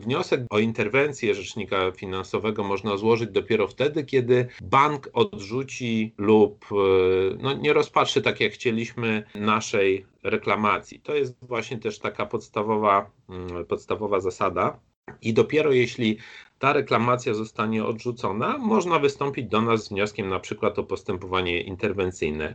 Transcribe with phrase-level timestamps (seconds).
[0.00, 6.76] Wniosek o interwencję rzecznika finansowego można złożyć dopiero wtedy, kiedy bank odrzuci lub e,
[7.40, 11.00] no, nie rozpatrzy tak jak chcieliśmy naszej reklamacji.
[11.00, 14.80] To jest właśnie też taka podstawowa, mm, podstawowa zasada.
[15.22, 16.18] I dopiero jeśli
[16.60, 22.54] ta reklamacja zostanie odrzucona, można wystąpić do nas z wnioskiem na przykład o postępowanie interwencyjne.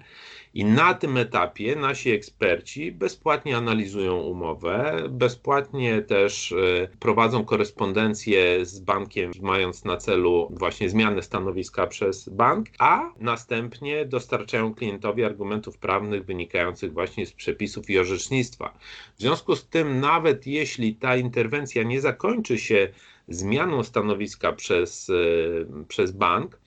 [0.54, 8.80] I na tym etapie nasi eksperci bezpłatnie analizują umowę, bezpłatnie też e, prowadzą korespondencję z
[8.80, 16.26] bankiem, mając na celu właśnie zmianę stanowiska przez bank, a następnie dostarczają klientowi argumentów prawnych
[16.26, 18.78] wynikających właśnie z przepisów i orzecznictwa.
[19.18, 22.90] W związku z tym, nawet jeśli ta interwencja nie zakończy się
[23.28, 26.60] zmianą stanowiska przez, e, przez bank,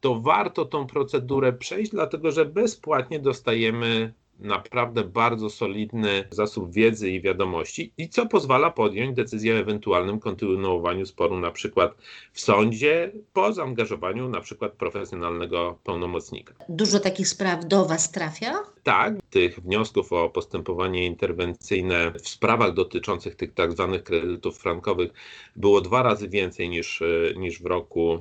[0.00, 7.20] to warto tą procedurę przejść, dlatego że bezpłatnie dostajemy naprawdę bardzo solidny zasób wiedzy i
[7.20, 11.94] wiadomości i co pozwala podjąć decyzję o ewentualnym kontynuowaniu sporu na przykład
[12.32, 16.54] w sądzie po zaangażowaniu na przykład profesjonalnego pełnomocnika.
[16.68, 18.54] Dużo takich spraw do Was trafia?
[18.82, 25.12] Tak, tych wniosków o postępowanie interwencyjne w sprawach dotyczących tych tak zwanych kredytów frankowych
[25.56, 27.02] było dwa razy więcej niż,
[27.36, 28.18] niż w, roku,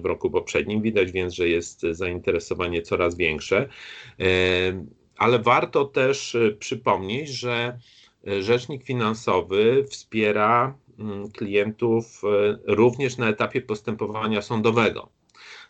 [0.00, 0.82] w roku poprzednim.
[0.82, 3.68] Widać więc, że jest zainteresowanie coraz większe.
[5.16, 7.78] Ale warto też e, przypomnieć, że
[8.28, 15.08] e, rzecznik finansowy wspiera mm, klientów e, również na etapie postępowania sądowego.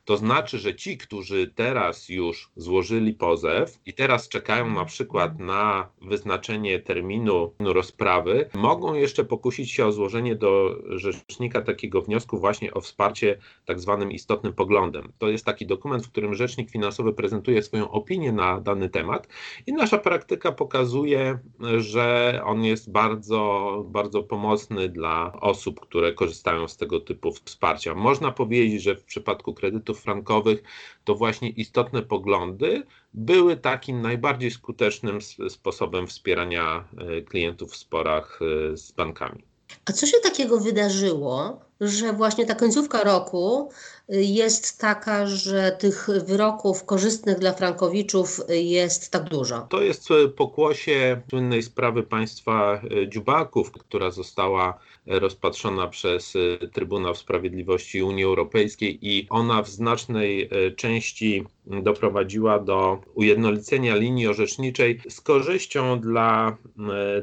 [0.05, 5.89] To znaczy, że ci, którzy teraz już złożyli pozew i teraz czekają na przykład na
[6.03, 12.81] wyznaczenie terminu rozprawy, mogą jeszcze pokusić się o złożenie do rzecznika takiego wniosku właśnie o
[12.81, 15.13] wsparcie tak zwanym istotnym poglądem.
[15.19, 19.29] To jest taki dokument, w którym rzecznik finansowy prezentuje swoją opinię na dany temat
[19.67, 21.39] i nasza praktyka pokazuje,
[21.79, 27.95] że on jest bardzo, bardzo pomocny dla osób, które korzystają z tego typu wsparcia.
[27.95, 29.55] Można powiedzieć, że w przypadku
[29.95, 30.63] frankowych,
[31.05, 32.83] to właśnie istotne poglądy
[33.15, 35.19] były takim najbardziej skutecznym
[35.49, 38.41] sposobem wspierania e, klientów w sporach
[38.73, 39.45] e, z bankami.
[39.87, 43.71] A co się takiego wydarzyło, że właśnie ta końcówka roku
[44.13, 49.67] y, jest taka, że tych wyroków korzystnych dla frankowiczów jest tak dużo?
[49.71, 58.03] To jest pokłosie słynnej sprawy państwa y, Dziubaków, która została rozpatrzona przez y, Trybunał Sprawiedliwości
[58.03, 66.57] Unii Europejskiej i ona w znacznej części doprowadziła do ujednolicenia linii orzeczniczej z korzyścią dla,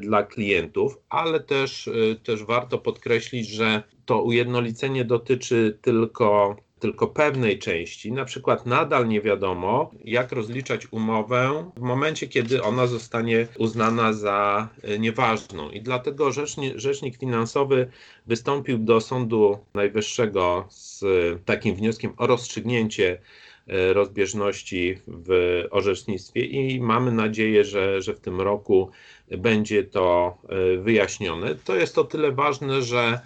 [0.00, 1.90] dla klientów, ale też,
[2.24, 8.12] też warto podkreślić, że to ujednolicenie dotyczy tylko, tylko pewnej części.
[8.12, 14.68] Na przykład nadal nie wiadomo, jak rozliczać umowę w momencie, kiedy ona zostanie uznana za
[14.82, 15.70] e, nieważną.
[15.70, 17.90] I dlatego rzecznik, rzecznik finansowy
[18.26, 21.04] wystąpił do Sądu Najwyższego z
[21.44, 23.51] takim wnioskiem o rozstrzygnięcie e,
[23.92, 28.90] rozbieżności w orzecznictwie i mamy nadzieję, że, że w tym roku
[29.38, 31.54] będzie to e, wyjaśnione.
[31.54, 33.20] To jest o tyle ważne, że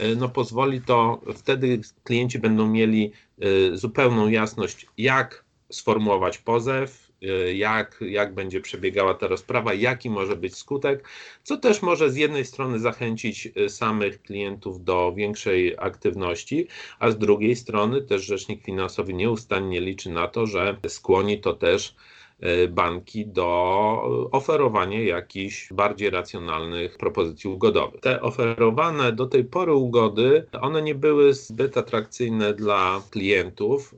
[0.00, 7.09] E, no pozwoli to, wtedy klienci będą mieli e, zupełną jasność, jak sformułować pozew, e,
[7.54, 11.08] jak, jak będzie przebiegała ta rozprawa, jaki może być skutek,
[11.42, 16.66] co też może z jednej strony zachęcić samych klientów do większej aktywności,
[16.98, 21.94] a z drugiej strony też rzecznik finansowy nieustannie liczy na to, że skłoni to też
[22.40, 28.00] E, banki do oferowania jakichś bardziej racjonalnych propozycji ugodowych.
[28.00, 33.88] Te oferowane do tej pory ugody, one nie były zbyt atrakcyjne dla klientów,